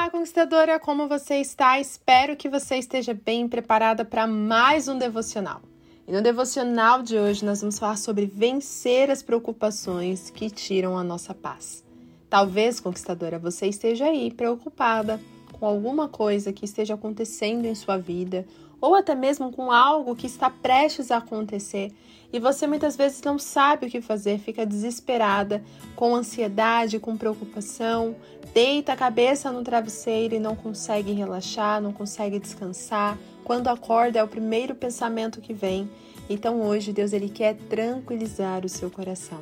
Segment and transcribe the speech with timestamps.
[0.00, 1.78] Olá, conquistadora, como você está?
[1.78, 5.60] Espero que você esteja bem preparada para mais um devocional.
[6.08, 11.04] E no devocional de hoje nós vamos falar sobre vencer as preocupações que tiram a
[11.04, 11.84] nossa paz.
[12.30, 15.20] Talvez, conquistadora, você esteja aí preocupada
[15.52, 18.46] com alguma coisa que esteja acontecendo em sua vida,
[18.80, 21.92] ou até mesmo com algo que está prestes a acontecer
[22.32, 25.62] e você muitas vezes não sabe o que fazer, fica desesperada,
[25.96, 28.14] com ansiedade, com preocupação,
[28.54, 33.18] deita a cabeça no travesseiro e não consegue relaxar, não consegue descansar.
[33.42, 35.90] Quando acorda é o primeiro pensamento que vem.
[36.28, 39.40] Então hoje Deus ele quer tranquilizar o seu coração.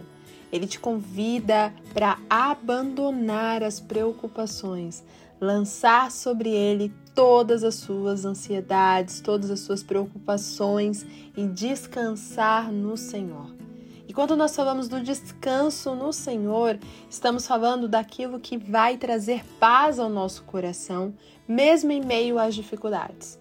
[0.50, 5.05] Ele te convida para abandonar as preocupações,
[5.41, 11.05] lançar sobre ele todas as suas ansiedades, todas as suas preocupações
[11.37, 13.59] e descansar no Senhor.
[14.06, 16.78] E quando nós falamos do descanso no Senhor,
[17.11, 21.12] estamos falando daquilo que vai trazer paz ao nosso coração,
[21.47, 23.39] mesmo em meio às dificuldades.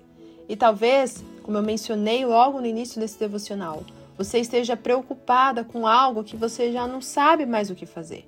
[0.49, 3.83] E talvez, como eu mencionei logo no início desse devocional,
[4.17, 8.25] você esteja preocupada com algo que você já não sabe mais o que fazer.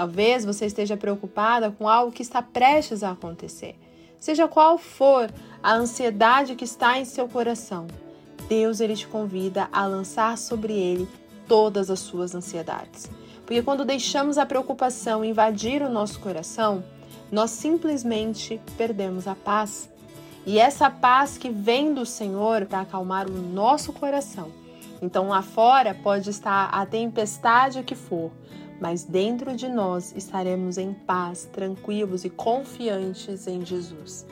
[0.00, 3.78] Talvez você esteja preocupada com algo que está prestes a acontecer.
[4.18, 5.30] Seja qual for
[5.62, 7.86] a ansiedade que está em seu coração,
[8.48, 11.06] Deus ele te convida a lançar sobre ele
[11.46, 13.10] todas as suas ansiedades.
[13.44, 16.82] Porque quando deixamos a preocupação invadir o nosso coração,
[17.30, 19.90] nós simplesmente perdemos a paz.
[20.46, 24.50] E essa paz que vem do Senhor para acalmar o nosso coração.
[25.02, 28.30] Então lá fora pode estar a tempestade que for,
[28.80, 34.26] mas dentro de nós estaremos em paz, tranquilos e confiantes em Jesus.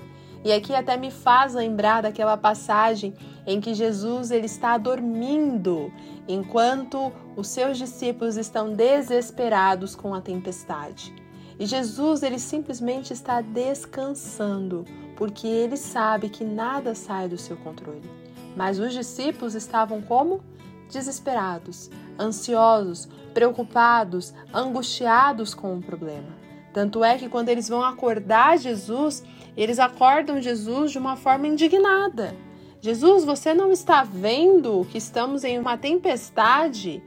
[0.44, 3.12] E aqui até me faz lembrar daquela passagem
[3.46, 5.92] em que Jesus ele está dormindo,
[6.26, 11.14] enquanto os seus discípulos estão desesperados com a tempestade.
[11.58, 14.84] E Jesus ele simplesmente está descansando,
[15.16, 18.08] porque ele sabe que nada sai do seu controle.
[18.56, 20.40] Mas os discípulos estavam como
[20.88, 26.36] desesperados, ansiosos, preocupados, angustiados com o problema.
[26.72, 29.24] Tanto é que quando eles vão acordar Jesus,
[29.56, 32.34] eles acordam Jesus de uma forma indignada.
[32.80, 37.02] Jesus, você não está vendo que estamos em uma tempestade?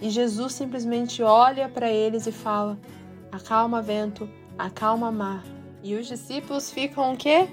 [0.00, 2.78] E Jesus simplesmente olha para eles e fala:
[3.30, 4.28] Acalma vento,
[4.58, 5.44] acalma mar.
[5.82, 7.48] E os discípulos ficam o quê?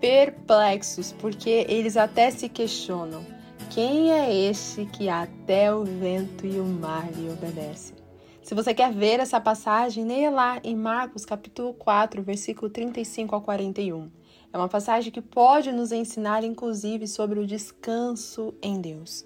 [0.00, 3.24] Perplexos, porque eles até se questionam.
[3.70, 7.94] Quem é este que até o vento e o mar lhe obedecem?
[8.42, 13.40] Se você quer ver essa passagem, leia lá em Marcos capítulo 4, versículo 35 a
[13.40, 14.10] 41.
[14.52, 19.24] É uma passagem que pode nos ensinar inclusive sobre o descanso em Deus.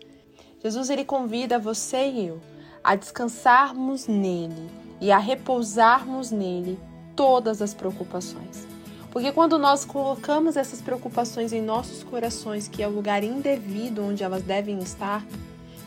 [0.62, 2.40] Jesus ele convida você e eu
[2.82, 6.78] a descansarmos nele e a repousarmos nele
[7.16, 8.73] todas as preocupações.
[9.14, 14.24] Porque quando nós colocamos essas preocupações em nossos corações, que é o lugar indevido onde
[14.24, 15.24] elas devem estar,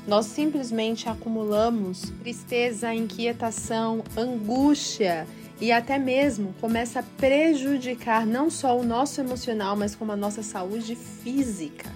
[0.07, 5.27] nós simplesmente acumulamos tristeza, inquietação, angústia
[5.59, 10.41] e até mesmo começa a prejudicar não só o nosso emocional, mas como a nossa
[10.41, 11.91] saúde física.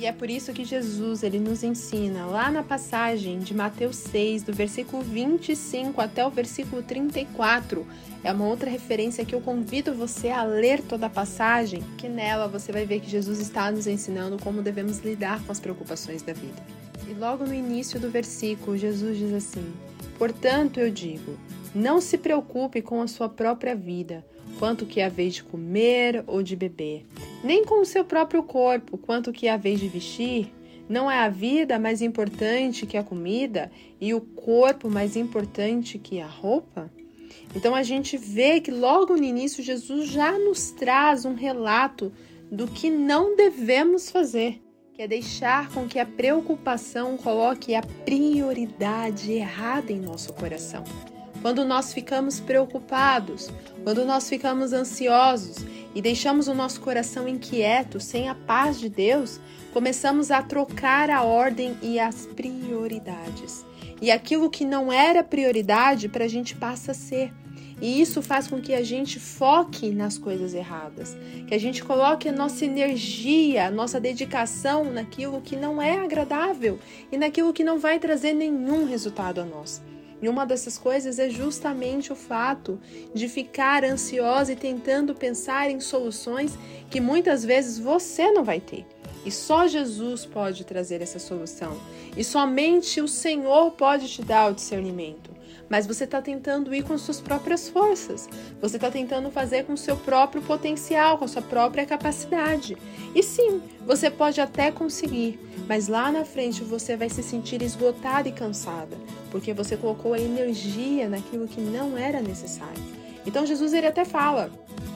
[0.00, 4.44] E é por isso que Jesus ele nos ensina lá na passagem de Mateus 6,
[4.44, 7.86] do versículo 25 até o versículo 34.
[8.24, 12.48] É uma outra referência que eu convido você a ler toda a passagem, que nela
[12.48, 16.32] você vai ver que Jesus está nos ensinando como devemos lidar com as preocupações da
[16.32, 16.62] vida.
[17.06, 19.70] E logo no início do versículo, Jesus diz assim:
[20.16, 21.36] Portanto, eu digo,
[21.74, 24.24] não se preocupe com a sua própria vida,
[24.58, 27.04] quanto que é a vez de comer ou de beber,
[27.42, 30.52] nem com o seu próprio corpo, quanto que é a vez de vestir.
[30.88, 33.70] Não é a vida mais importante que a comida
[34.00, 36.90] e o corpo mais importante que a roupa?
[37.54, 42.12] Então a gente vê que logo no início Jesus já nos traz um relato
[42.50, 44.60] do que não devemos fazer,
[44.92, 50.82] que é deixar com que a preocupação coloque a prioridade errada em nosso coração.
[51.42, 53.50] Quando nós ficamos preocupados,
[53.82, 55.56] quando nós ficamos ansiosos
[55.94, 59.40] e deixamos o nosso coração inquieto, sem a paz de Deus,
[59.72, 63.64] começamos a trocar a ordem e as prioridades.
[64.02, 67.32] E aquilo que não era prioridade para a gente passa a ser.
[67.80, 71.16] E isso faz com que a gente foque nas coisas erradas,
[71.48, 76.78] que a gente coloque a nossa energia, a nossa dedicação naquilo que não é agradável
[77.10, 79.80] e naquilo que não vai trazer nenhum resultado a nós.
[80.22, 82.78] E uma dessas coisas é justamente o fato
[83.14, 86.58] de ficar ansiosa e tentando pensar em soluções
[86.90, 88.86] que muitas vezes você não vai ter.
[89.24, 91.78] E só Jesus pode trazer essa solução.
[92.16, 95.29] E somente o Senhor pode te dar o discernimento.
[95.70, 98.28] Mas você está tentando ir com suas próprias forças.
[98.60, 102.76] Você está tentando fazer com seu próprio potencial, com sua própria capacidade.
[103.14, 105.38] E sim, você pode até conseguir,
[105.68, 108.96] mas lá na frente você vai se sentir esgotada e cansada,
[109.30, 112.82] porque você colocou a energia naquilo que não era necessário.
[113.24, 114.50] Então Jesus ele até fala: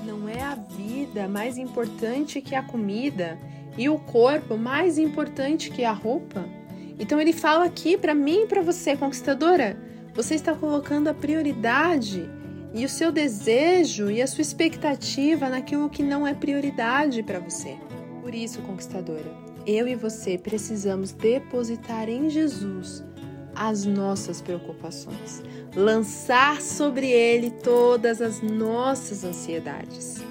[0.04, 3.38] não é a vida mais importante que a comida
[3.78, 6.44] e o corpo mais importante que a roupa?
[6.98, 9.76] Então ele fala aqui para mim e para você, conquistadora,
[10.14, 12.31] você está colocando a prioridade
[12.72, 17.76] e o seu desejo e a sua expectativa naquilo que não é prioridade para você.
[18.22, 19.31] Por isso, conquistadora,
[19.66, 23.05] eu e você precisamos depositar em Jesus
[23.56, 25.43] as nossas preocupações,
[25.75, 30.22] lançar sobre ele todas as nossas ansiedades.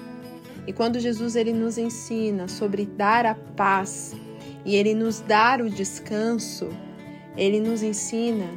[0.66, 4.14] E quando Jesus ele nos ensina sobre dar a paz
[4.64, 6.70] e ele nos dar o descanso,
[7.36, 8.48] ele nos ensina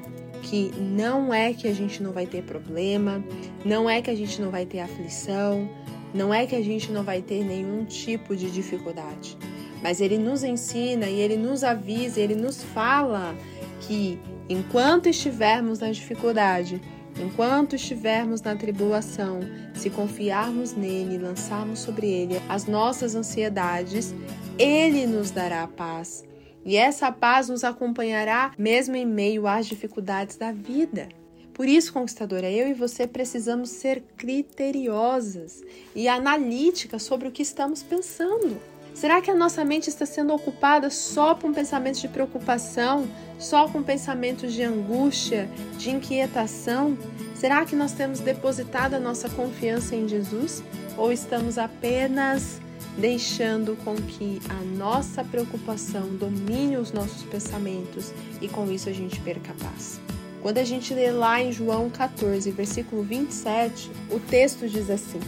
[0.43, 3.23] que não é que a gente não vai ter problema,
[3.65, 5.69] não é que a gente não vai ter aflição,
[6.13, 9.37] não é que a gente não vai ter nenhum tipo de dificuldade.
[9.81, 13.35] Mas ele nos ensina e ele nos avisa, ele nos fala
[13.81, 14.19] que
[14.49, 16.81] enquanto estivermos na dificuldade,
[17.21, 19.39] enquanto estivermos na tribulação,
[19.73, 24.13] se confiarmos nele lançarmos sobre ele as nossas ansiedades,
[24.57, 26.23] ele nos dará a paz.
[26.67, 31.07] E essa paz nos acompanhará mesmo em meio às dificuldades da vida.
[31.53, 35.63] Por isso, conquistadora, eu e você precisamos ser criteriosas
[35.95, 38.59] e analíticas sobre o que estamos pensando.
[38.93, 43.07] Será que a nossa mente está sendo ocupada só com pensamentos de preocupação,
[43.39, 46.97] só com pensamentos de angústia, de inquietação?
[47.33, 50.61] Será que nós temos depositado a nossa confiança em Jesus
[50.97, 52.59] ou estamos apenas
[52.97, 59.19] deixando com que a nossa preocupação domine os nossos pensamentos e com isso a gente
[59.21, 59.99] perca a paz?
[60.41, 65.19] Quando a gente lê lá em João 14, versículo 27, o texto diz assim: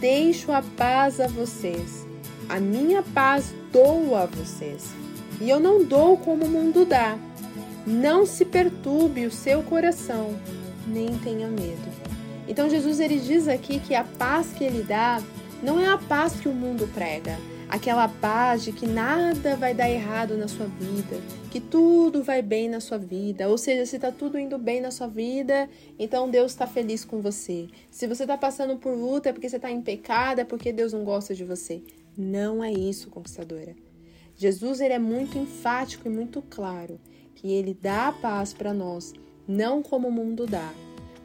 [0.00, 2.02] Deixo a paz a vocês
[2.52, 4.90] a minha paz dou a vocês,
[5.40, 7.16] e eu não dou como o mundo dá.
[7.86, 10.36] Não se perturbe o seu coração,
[10.86, 11.90] nem tenha medo.
[12.46, 15.22] Então Jesus ele diz aqui que a paz que ele dá
[15.62, 17.38] não é a paz que o mundo prega,
[17.68, 21.20] aquela paz de que nada vai dar errado na sua vida,
[21.50, 23.48] que tudo vai bem na sua vida.
[23.48, 27.20] Ou seja, se está tudo indo bem na sua vida, então Deus está feliz com
[27.22, 27.68] você.
[27.90, 30.92] Se você está passando por luta é porque você está em pecado, é porque Deus
[30.92, 31.80] não gosta de você.
[32.18, 33.74] Não é isso, conquistadora.
[34.34, 37.00] Jesus ele é muito enfático e muito claro
[37.36, 39.12] que ele dá a paz para nós,
[39.46, 40.72] não como o mundo dá,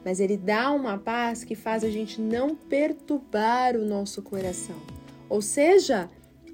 [0.04, 4.76] mas ele dá uma paz que faz a gente não perturbar o nosso coração.
[5.28, 6.08] Ou seja,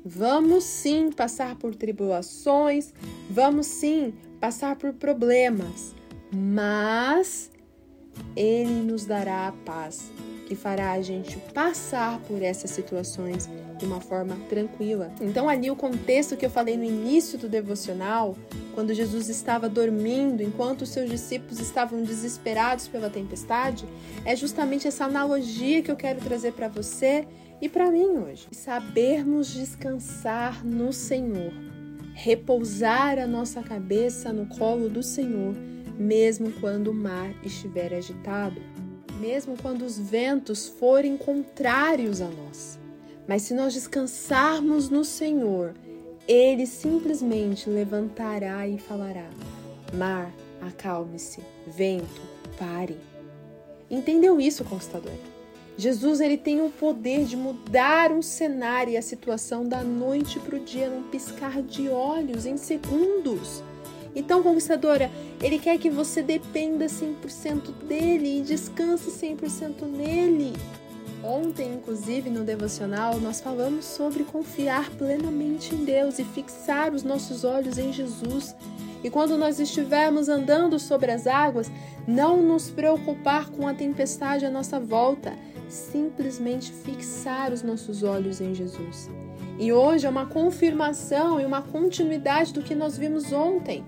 [0.04, 2.92] vamos sim passar por tribulações,
[3.30, 5.94] vamos sim passar por problemas,
[6.32, 7.50] mas
[8.36, 10.10] ele nos dará a paz
[10.44, 13.48] que fará a gente passar por essas situações
[13.78, 15.12] de uma forma tranquila.
[15.20, 18.36] Então, ali o contexto que eu falei no início do devocional,
[18.74, 23.84] quando Jesus estava dormindo, enquanto os seus discípulos estavam desesperados pela tempestade,
[24.24, 27.26] é justamente essa analogia que eu quero trazer para você
[27.60, 28.46] e para mim hoje.
[28.52, 31.52] Sabermos descansar no Senhor,
[32.14, 35.54] repousar a nossa cabeça no colo do Senhor,
[35.98, 38.73] mesmo quando o mar estiver agitado
[39.20, 42.78] mesmo quando os ventos forem contrários a nós.
[43.26, 45.74] Mas se nós descansarmos no Senhor,
[46.28, 49.28] Ele simplesmente levantará e falará:
[49.94, 52.22] Mar, acalme-se, vento,
[52.58, 52.98] pare.
[53.90, 55.12] Entendeu isso, conquistador?
[55.76, 60.56] Jesus ele tem o poder de mudar um cenário e a situação da noite para
[60.56, 63.62] o dia num piscar de olhos, em segundos.
[64.14, 65.10] Então, conquistadora,
[65.42, 70.52] ele quer que você dependa 100% dele e descanse 100% nele.
[71.22, 77.44] Ontem, inclusive, no devocional, nós falamos sobre confiar plenamente em Deus e fixar os nossos
[77.44, 78.54] olhos em Jesus.
[79.02, 81.70] E quando nós estivermos andando sobre as águas,
[82.06, 85.32] não nos preocupar com a tempestade à nossa volta,
[85.66, 89.10] simplesmente fixar os nossos olhos em Jesus.
[89.58, 93.84] E hoje é uma confirmação e uma continuidade do que nós vimos ontem.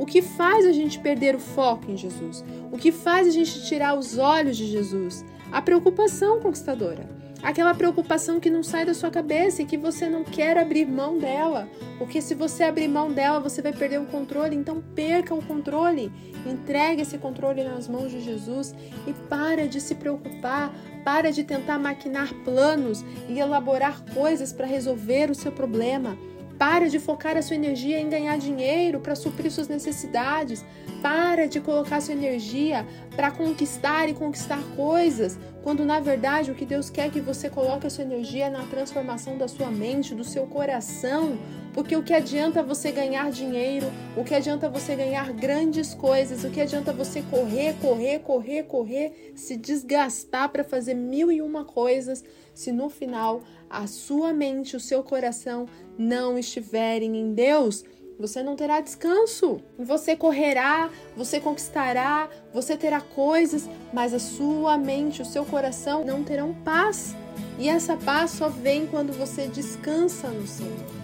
[0.00, 2.42] O que faz a gente perder o foco em Jesus?
[2.72, 5.22] O que faz a gente tirar os olhos de Jesus?
[5.52, 7.06] A preocupação conquistadora.
[7.42, 11.18] Aquela preocupação que não sai da sua cabeça e que você não quer abrir mão
[11.18, 11.68] dela.
[11.98, 14.56] Porque se você abrir mão dela, você vai perder o controle.
[14.56, 16.10] Então perca o controle.
[16.46, 18.74] Entregue esse controle nas mãos de Jesus
[19.06, 20.72] e para de se preocupar.
[21.04, 26.16] Para de tentar maquinar planos e elaborar coisas para resolver o seu problema
[26.60, 30.62] Para de focar a sua energia em ganhar dinheiro para suprir suas necessidades.
[31.02, 36.64] Para de colocar sua energia para conquistar e conquistar coisas, quando na verdade o que
[36.64, 40.24] Deus quer é que você coloque a sua energia na transformação da sua mente, do
[40.24, 41.38] seu coração.
[41.72, 46.50] Porque o que adianta você ganhar dinheiro, o que adianta você ganhar grandes coisas, o
[46.50, 52.24] que adianta você correr, correr, correr, correr, se desgastar para fazer mil e uma coisas,
[52.52, 55.66] se no final a sua mente, o seu coração
[55.96, 57.84] não estiverem em Deus,
[58.20, 59.62] você não terá descanso.
[59.78, 66.22] Você correrá, você conquistará, você terá coisas, mas a sua mente, o seu coração não
[66.22, 67.16] terão paz.
[67.58, 71.00] E essa paz só vem quando você descansa no Senhor.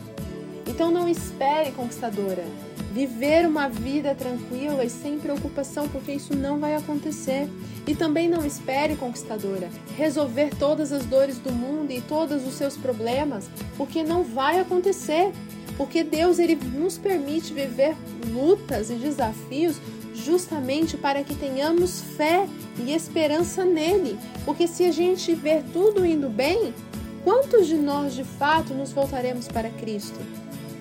[0.66, 2.44] Então não espere, conquistadora,
[2.92, 7.48] viver uma vida tranquila e sem preocupação, porque isso não vai acontecer.
[7.86, 12.76] E também não espere, conquistadora, resolver todas as dores do mundo e todos os seus
[12.76, 15.32] problemas, porque não vai acontecer.
[15.76, 17.96] Porque Deus ele nos permite viver
[18.28, 19.76] lutas e desafios
[20.14, 24.18] justamente para que tenhamos fé e esperança nele.
[24.44, 26.74] Porque se a gente ver tudo indo bem,
[27.22, 30.18] quantos de nós de fato nos voltaremos para Cristo?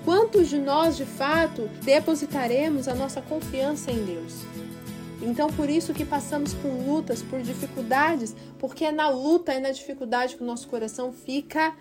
[0.05, 4.33] Quantos de nós, de fato, depositaremos a nossa confiança em Deus?
[5.19, 9.71] Então, por isso que passamos por lutas, por dificuldades, porque é na luta e na
[9.71, 11.75] dificuldade que o nosso coração fica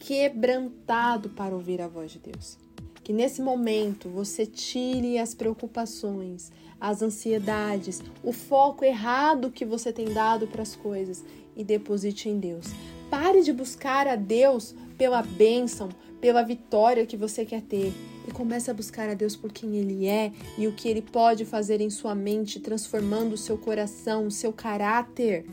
[0.00, 2.58] quebrantado para ouvir a voz de Deus.
[3.04, 10.12] Que nesse momento você tire as preocupações, as ansiedades, o foco errado que você tem
[10.12, 11.22] dado para as coisas
[11.54, 12.66] e deposite em Deus.
[13.10, 15.88] Pare de buscar a Deus pela bênção,
[16.20, 17.92] pela vitória que você quer ter.
[18.28, 21.44] E comece a buscar a Deus por quem Ele é e o que Ele pode
[21.44, 25.46] fazer em sua mente, transformando o seu coração, o seu caráter.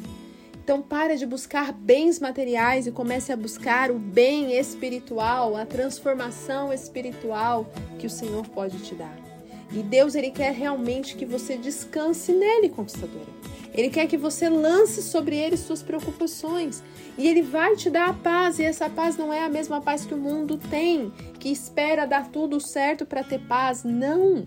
[0.67, 6.73] Então para de buscar bens materiais e comece a buscar o bem espiritual, a transformação
[6.73, 9.17] espiritual que o Senhor pode te dar.
[9.71, 13.29] E Deus ele quer realmente que você descanse nele, conquistadora.
[13.73, 16.83] Ele quer que você lance sobre ele suas preocupações.
[17.17, 18.59] E ele vai te dar a paz.
[18.59, 22.27] E essa paz não é a mesma paz que o mundo tem, que espera dar
[22.29, 23.85] tudo certo para ter paz.
[23.85, 24.45] Não.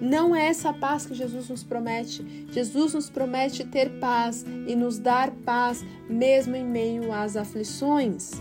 [0.00, 2.46] Não é essa paz que Jesus nos promete.
[2.52, 8.32] Jesus nos promete ter paz e nos dar paz mesmo em meio às aflições.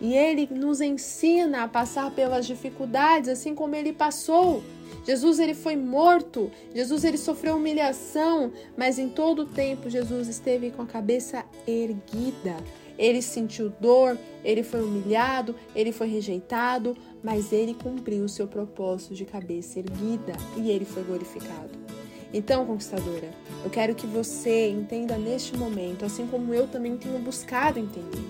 [0.00, 4.62] E ele nos ensina a passar pelas dificuldades assim como ele passou.
[5.04, 10.70] Jesus ele foi morto, Jesus ele sofreu humilhação, mas em todo o tempo Jesus esteve
[10.70, 12.56] com a cabeça erguida.
[12.98, 19.14] Ele sentiu dor, ele foi humilhado, ele foi rejeitado, mas ele cumpriu o seu propósito
[19.14, 21.70] de cabeça erguida e ele foi glorificado.
[22.32, 23.30] Então, conquistadora,
[23.64, 28.28] eu quero que você entenda neste momento, assim como eu também tenho buscado entender,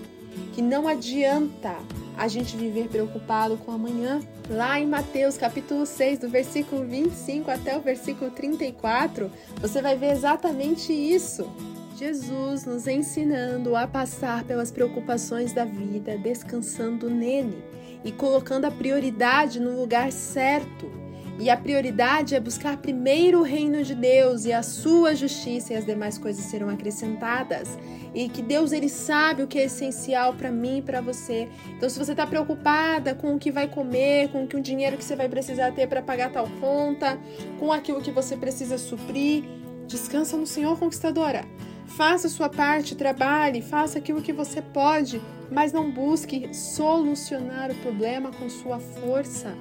[0.53, 1.75] que não adianta
[2.17, 4.19] a gente viver preocupado com amanhã.
[4.49, 9.29] Lá em Mateus capítulo 6, do versículo 25 até o versículo 34,
[9.61, 11.49] você vai ver exatamente isso.
[11.95, 17.68] Jesus nos ensinando a passar pelas preocupações da vida, descansando nele
[18.03, 20.99] e colocando a prioridade no lugar certo.
[21.39, 25.75] E a prioridade é buscar primeiro o reino de Deus e a sua justiça, e
[25.77, 27.79] as demais coisas serão acrescentadas.
[28.13, 31.47] E que Deus ele sabe o que é essencial para mim e para você.
[31.77, 35.15] Então, se você está preocupada com o que vai comer, com o dinheiro que você
[35.15, 37.17] vai precisar ter para pagar tal conta,
[37.57, 39.45] com aquilo que você precisa suprir,
[39.87, 41.45] descansa no Senhor, conquistadora.
[41.85, 47.75] Faça a sua parte, trabalhe, faça aquilo que você pode, mas não busque solucionar o
[47.75, 49.55] problema com sua força.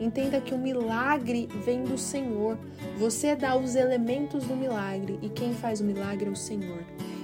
[0.00, 2.58] Entenda que o milagre vem do Senhor.
[2.98, 6.82] Você dá os elementos do milagre e quem faz o milagre é o Senhor.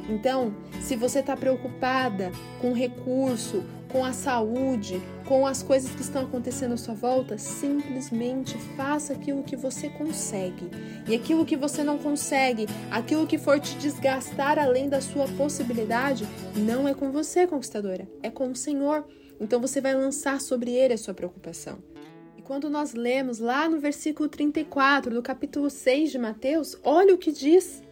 [0.08, 6.23] Então, se você está preocupada com recurso, com a saúde, com as coisas que estão
[6.23, 10.71] acontecendo à sua volta, simplesmente faça aquilo que você consegue.
[11.09, 16.26] E aquilo que você não consegue, aquilo que for te desgastar além da sua possibilidade,
[16.54, 19.07] não é com você, conquistadora, é com o Senhor.
[19.40, 21.78] Então você vai lançar sobre ele a sua preocupação.
[22.37, 27.18] E quando nós lemos lá no versículo 34 do capítulo 6 de Mateus, olha o
[27.18, 27.83] que diz: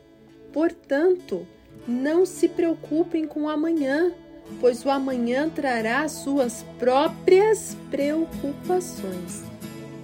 [0.53, 1.47] Portanto,
[1.87, 4.13] não se preocupem com amanhã,
[4.61, 9.43] pois o amanhã trará suas próprias preocupações.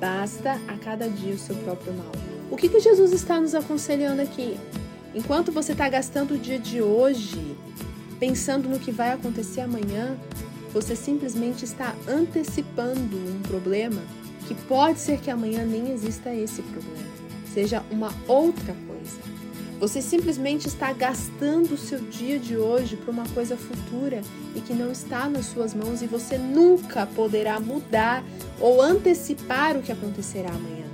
[0.01, 2.13] Basta a cada dia o seu próprio mal.
[2.51, 4.59] O que, que Jesus está nos aconselhando aqui?
[5.15, 7.57] Enquanto você está gastando o dia de hoje
[8.19, 10.17] pensando no que vai acontecer amanhã,
[10.73, 14.01] você simplesmente está antecipando um problema
[14.47, 17.09] que pode ser que amanhã nem exista esse problema,
[17.53, 19.32] seja uma outra coisa.
[19.83, 24.21] Você simplesmente está gastando o seu dia de hoje para uma coisa futura
[24.55, 28.23] e que não está nas suas mãos e você nunca poderá mudar
[28.61, 30.85] ou antecipar o que acontecerá amanhã.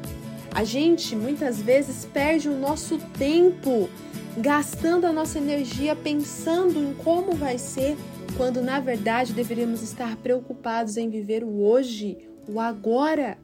[0.55, 3.91] A gente muitas vezes perde o nosso tempo
[4.39, 7.95] gastando a nossa energia pensando em como vai ser,
[8.39, 12.17] quando na verdade deveríamos estar preocupados em viver o hoje,
[12.49, 13.37] o agora.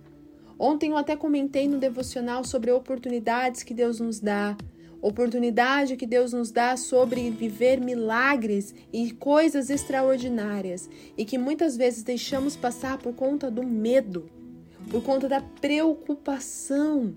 [0.58, 4.56] Ontem eu até comentei no devocional sobre oportunidades que Deus nos dá
[5.06, 12.02] oportunidade que Deus nos dá sobre viver milagres e coisas extraordinárias e que muitas vezes
[12.02, 14.30] deixamos passar por conta do medo,
[14.90, 17.14] por conta da preocupação.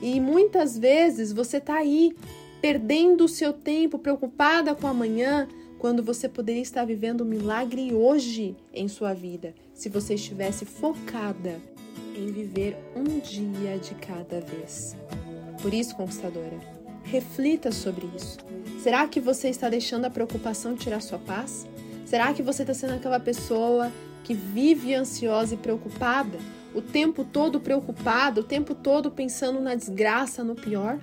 [0.00, 2.16] E muitas vezes você está aí
[2.62, 5.46] perdendo o seu tempo, preocupada com amanhã,
[5.78, 11.60] quando você poderia estar vivendo um milagre hoje em sua vida, se você estivesse focada
[12.14, 14.96] em viver um dia de cada vez.
[15.62, 18.38] Por isso, conquistadora, Reflita sobre isso.
[18.82, 21.66] Será que você está deixando a preocupação tirar sua paz?
[22.06, 23.92] Será que você está sendo aquela pessoa
[24.24, 26.38] que vive ansiosa e preocupada?
[26.74, 30.98] O tempo todo preocupada, o tempo todo pensando na desgraça, no pior?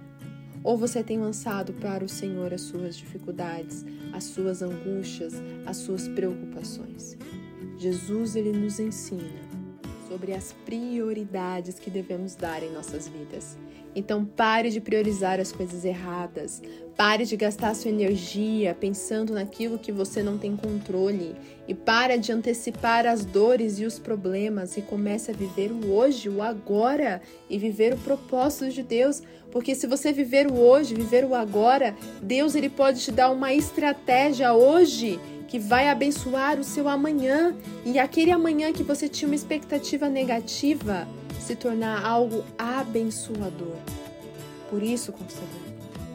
[0.63, 5.33] Ou você tem lançado para o Senhor as suas dificuldades, as suas angústias,
[5.65, 7.17] as suas preocupações?
[7.77, 9.47] Jesus ele nos ensina
[10.07, 13.57] sobre as prioridades que devemos dar em nossas vidas.
[13.97, 16.61] Então pare de priorizar as coisas erradas.
[16.95, 21.35] Pare de gastar sua energia pensando naquilo que você não tem controle.
[21.67, 26.29] E para de antecipar as dores e os problemas e comece a viver o hoje,
[26.29, 31.25] o agora e viver o propósito de Deus, porque se você viver o hoje, viver
[31.25, 36.87] o agora, Deus ele pode te dar uma estratégia hoje que vai abençoar o seu
[36.87, 37.55] amanhã.
[37.83, 41.07] E aquele amanhã que você tinha uma expectativa negativa
[41.47, 43.77] se tornar algo abençoador.
[44.69, 45.61] Por isso, conquistador,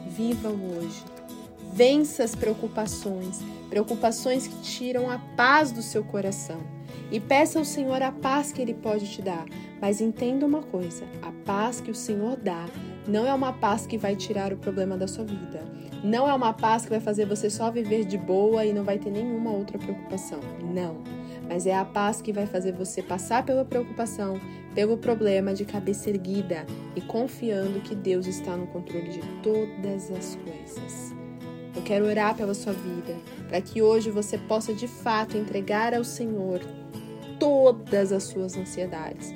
[0.07, 1.03] viva o hoje.
[1.73, 6.61] Vença as preocupações, preocupações que tiram a paz do seu coração.
[7.11, 9.45] E peça ao Senhor a paz que Ele pode te dar.
[9.81, 12.67] Mas entenda uma coisa: a paz que o Senhor dá
[13.07, 15.63] não é uma paz que vai tirar o problema da sua vida.
[16.03, 18.99] Não é uma paz que vai fazer você só viver de boa e não vai
[18.99, 20.39] ter nenhuma outra preocupação.
[20.61, 21.01] Não.
[21.47, 24.39] Mas é a paz que vai fazer você passar pela preocupação,
[24.73, 30.35] pelo problema de cabeça erguida e confiando que Deus está no controle de todas as
[30.35, 31.13] coisas.
[31.75, 33.15] Eu quero orar pela sua vida,
[33.47, 36.61] para que hoje você possa de fato entregar ao Senhor
[37.39, 39.33] todas as suas ansiedades,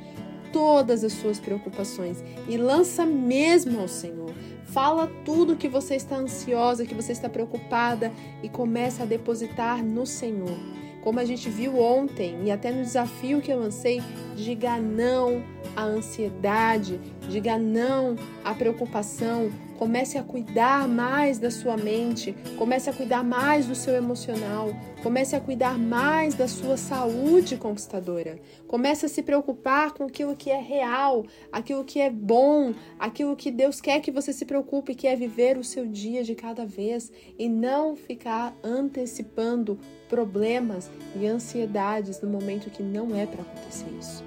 [0.54, 4.34] todas as suas preocupações e lança mesmo ao Senhor.
[4.66, 8.12] Fala tudo que você está ansiosa, que você está preocupada
[8.44, 10.58] e começa a depositar no Senhor.
[11.04, 14.02] Como a gente viu ontem e até no desafio que eu lancei,
[14.38, 15.44] diga não
[15.76, 22.94] à ansiedade, diga não à preocupação, Comece a cuidar mais da sua mente, comece a
[22.94, 24.72] cuidar mais do seu emocional,
[25.04, 28.40] comece a cuidar mais da sua saúde conquistadora.
[28.68, 33.52] Comece a se preocupar com aquilo que é real, aquilo que é bom, aquilo que
[33.52, 37.12] Deus quer que você se preocupe, que é viver o seu dia de cada vez
[37.38, 44.24] e não ficar antecipando problemas e ansiedades no momento que não é para acontecer isso.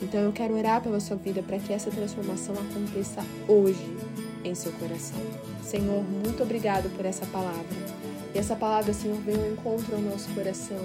[0.00, 3.96] Então eu quero orar pela sua vida para que essa transformação aconteça hoje
[4.44, 5.20] em seu coração.
[5.62, 8.02] Senhor, muito obrigado por essa palavra.
[8.34, 10.84] E essa palavra, Senhor, vem ao encontro ao nosso coração,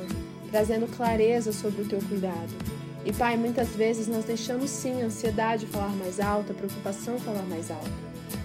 [0.51, 2.53] trazendo clareza sobre o teu cuidado.
[3.05, 7.43] E Pai, muitas vezes nós deixamos sim a ansiedade falar mais alto, a preocupação falar
[7.43, 7.89] mais alto.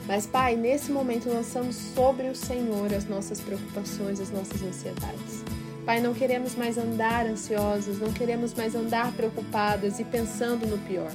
[0.06, 5.41] Mas, Pai, nesse momento lançamos sobre o Senhor as nossas preocupações, as nossas ansiedades.
[5.84, 11.10] Pai, não queremos mais andar ansiosos, não queremos mais andar preocupadas e pensando no pior.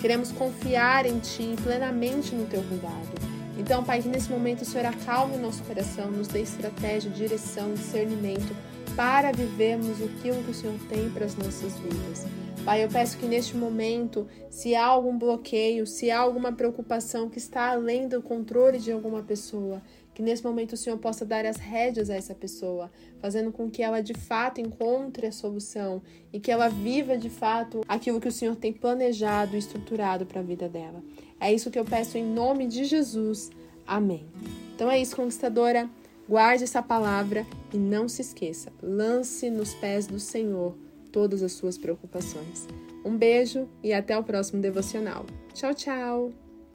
[0.00, 3.38] Queremos confiar em Ti plenamente no Teu cuidado.
[3.56, 7.74] Então, Pai, que nesse momento o Senhor acalme o nosso coração, nos dê estratégia, direção,
[7.74, 8.54] discernimento
[8.96, 12.26] para vivermos aquilo que o Senhor tem para as nossas vidas.
[12.64, 17.38] Pai, eu peço que neste momento, se há algum bloqueio, se há alguma preocupação que
[17.38, 19.80] está além do controle de alguma pessoa,
[20.18, 23.84] que nesse momento o Senhor possa dar as rédeas a essa pessoa, fazendo com que
[23.84, 26.02] ela de fato encontre a solução
[26.32, 30.40] e que ela viva de fato aquilo que o Senhor tem planejado e estruturado para
[30.40, 31.00] a vida dela.
[31.38, 33.48] É isso que eu peço em nome de Jesus.
[33.86, 34.26] Amém.
[34.74, 35.88] Então é isso, conquistadora.
[36.28, 40.76] Guarde essa palavra e não se esqueça, lance nos pés do Senhor
[41.12, 42.66] todas as suas preocupações.
[43.04, 45.24] Um beijo e até o próximo devocional.
[45.54, 46.47] Tchau, tchau!